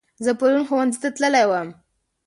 زه 0.23 0.31
پرون 0.39 0.63
ښوونځي 0.67 0.97
ته 1.03 1.09
تللی 1.15 1.45
وم 1.47 1.69